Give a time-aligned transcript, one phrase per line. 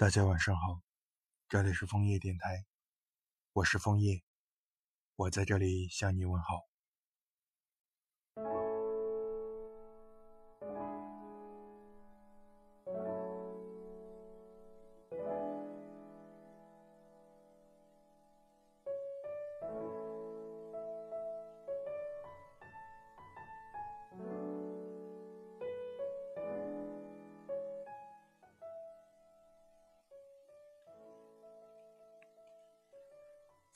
[0.00, 0.80] 大家晚上好，
[1.46, 2.64] 这里是枫叶电台，
[3.52, 4.22] 我是枫叶，
[5.14, 6.69] 我在这里向你问好。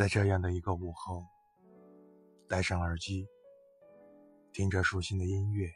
[0.00, 1.26] 在这样的一个午后，
[2.48, 3.28] 戴上耳机，
[4.50, 5.70] 听着舒心的音乐，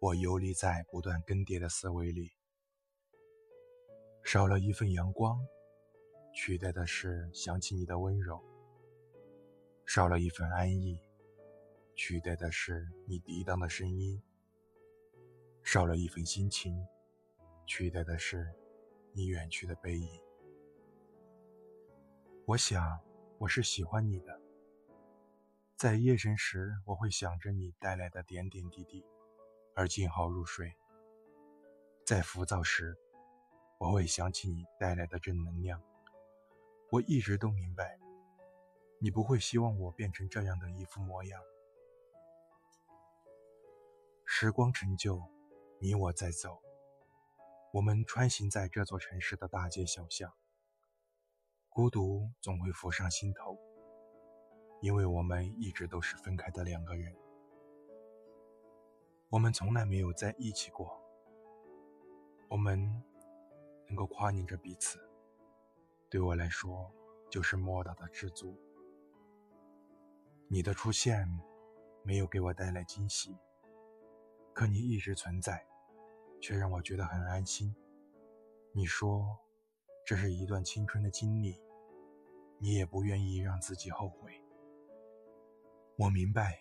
[0.00, 2.30] 我游离在不断更迭的思维里。
[4.22, 5.40] 少了一份阳光，
[6.34, 8.36] 取代的是想起你的温柔；
[9.86, 11.00] 少了一份安逸，
[11.94, 14.20] 取代的是你涤荡的声音；
[15.62, 16.76] 少了一份心情，
[17.64, 18.52] 取代的是
[19.14, 20.20] 你远去的背影。
[22.44, 23.00] 我想。
[23.42, 24.40] 我是喜欢你的，
[25.76, 29.04] 在夜深时，我会想着你带来的点点滴滴，
[29.74, 30.68] 而静好入睡；
[32.06, 32.96] 在浮躁时，
[33.78, 35.82] 我会想起你带来的正能量。
[36.92, 37.98] 我一直都明白，
[39.00, 41.42] 你不会希望我变成这样的一副模样。
[44.24, 45.20] 时光成就，
[45.80, 46.62] 你我在走，
[47.72, 50.32] 我们穿行在这座城市的大街小巷。
[51.74, 53.58] 孤独总会浮上心头，
[54.82, 57.16] 因为我们一直都是分开的两个人，
[59.30, 61.00] 我们从来没有在一起过。
[62.50, 62.78] 我们
[63.86, 64.98] 能够夸念着彼此，
[66.10, 66.92] 对我来说
[67.30, 68.54] 就是莫大的知足。
[70.48, 71.26] 你的出现
[72.02, 73.34] 没有给我带来惊喜，
[74.52, 75.66] 可你一直存在，
[76.38, 77.74] 却让我觉得很安心。
[78.72, 79.38] 你说。
[80.04, 81.60] 这是一段青春的经历，
[82.58, 84.32] 你也不愿意让自己后悔。
[85.96, 86.58] 我明白，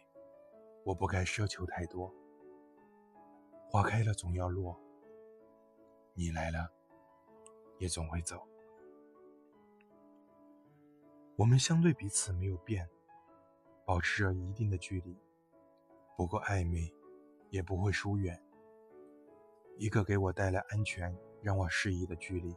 [0.86, 2.14] 我不该奢求太多。
[3.67, 4.80] 花开了总要落，
[6.14, 6.71] 你来了，
[7.80, 8.48] 也总会走。
[11.37, 12.87] 我们相对彼此没有变，
[13.86, 15.17] 保持着一定的距离，
[16.16, 16.93] 不够暧昧，
[17.49, 18.39] 也不会疏远。
[19.77, 22.55] 一个给我带来安全、让我适宜的距离。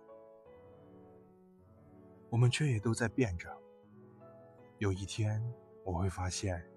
[2.35, 3.49] 我们却也都在变着。
[4.79, 5.41] 有一天，
[5.85, 6.69] 我会发现，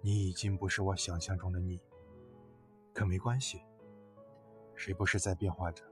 [0.00, 1.78] 你已经不是我想象中的你。
[2.94, 3.60] 可没关系，
[4.74, 5.84] 谁不是在变化着？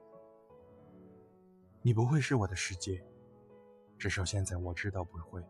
[1.82, 3.04] 你不会是我的世界，
[3.98, 5.44] 至少现在我知道不会。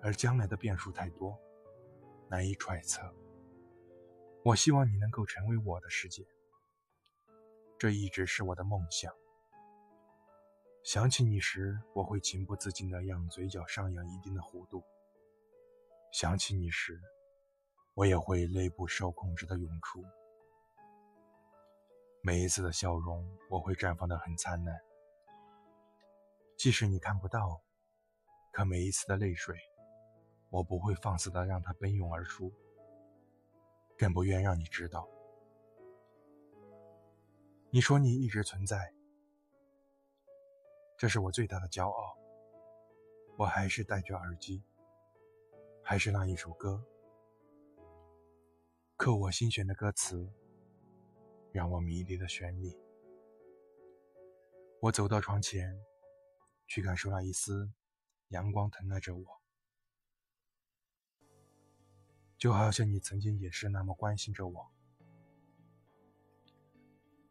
[0.00, 1.38] 而将来的变数太多，
[2.30, 3.14] 难以揣测。
[4.42, 6.26] 我希望你能够成为我的世界，
[7.78, 9.12] 这一直是我的梦想。
[10.86, 14.84] 想起你时，我会情不自禁地让嘴角上扬一定的弧度。
[16.12, 17.02] 想起你时，
[17.94, 20.04] 我也会泪不受控制地涌出。
[22.22, 24.80] 每一次的笑容，我会绽放得很灿烂。
[26.56, 27.60] 即使你看不到，
[28.52, 29.56] 可每一次的泪水，
[30.50, 32.52] 我不会放肆地让它奔涌而出，
[33.98, 35.08] 更不愿让你知道。
[37.70, 38.92] 你说你一直存在。
[40.96, 42.16] 这是我最大的骄傲。
[43.36, 44.62] 我还是戴着耳机，
[45.82, 46.82] 还是那一首歌，
[48.96, 50.26] 刻我心弦的歌词，
[51.52, 52.72] 让我迷离的旋律。
[54.80, 55.78] 我走到窗前，
[56.66, 57.70] 去感受那一丝
[58.28, 59.42] 阳光疼爱着我，
[62.38, 64.70] 就好像你曾经也是那么关心着我。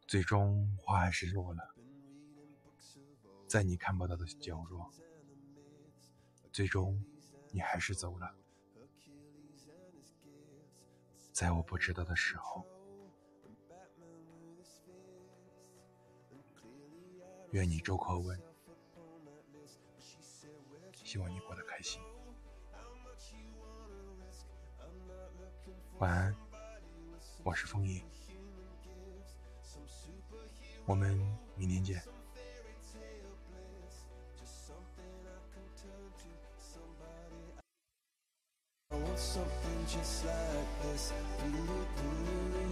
[0.06, 1.75] 最终，花还是落了。
[3.46, 4.90] 在你看不到的角落，
[6.52, 7.02] 最终
[7.52, 8.34] 你还是走了。
[11.32, 12.66] 在我不知道的时候，
[17.52, 18.40] 愿你周口稳，
[20.92, 22.02] 希望你过得开心。
[25.98, 26.36] 晚安，
[27.44, 28.02] 我是枫叶，
[30.84, 31.16] 我们
[31.56, 32.02] 明天见。
[39.98, 41.12] Just like this.
[41.42, 42.65] Do, do,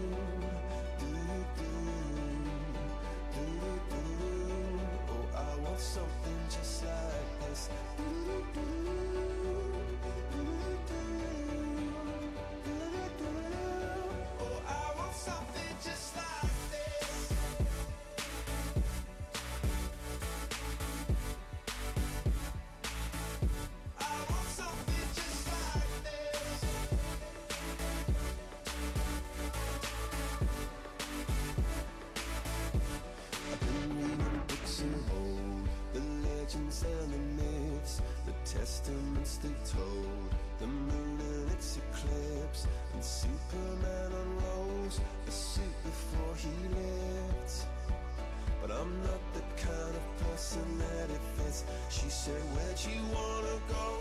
[52.26, 54.00] Where'd you wanna go?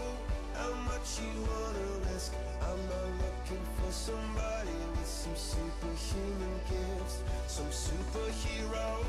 [0.54, 2.32] How much you wanna risk?
[2.62, 9.04] I'm not looking for somebody with some superhuman gifts, some superhero,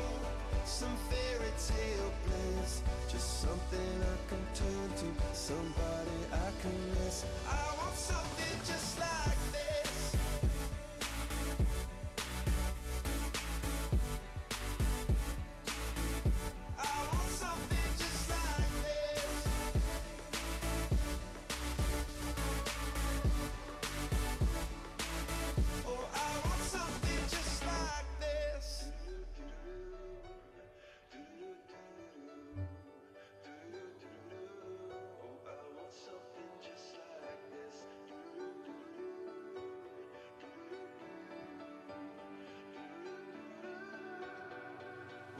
[0.65, 2.81] some fairy tale bliss.
[3.07, 7.23] Just something I can turn to, somebody I can miss.
[7.47, 9.54] I want something just like this.